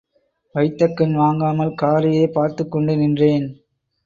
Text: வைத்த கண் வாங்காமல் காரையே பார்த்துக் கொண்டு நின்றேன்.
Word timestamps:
வைத்த 0.55 0.87
கண் 0.87 1.13
வாங்காமல் 1.13 1.75
காரையே 1.81 2.25
பார்த்துக் 2.31 2.71
கொண்டு 2.71 2.97
நின்றேன். 2.97 3.47